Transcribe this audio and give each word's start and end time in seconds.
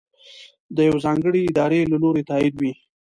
د 0.75 0.77
یوې 0.87 0.99
ځانګړې 1.05 1.41
ادارې 1.49 1.89
له 1.91 1.97
لورې 2.03 2.23
تائید 2.29 2.53
وي. 2.61 2.73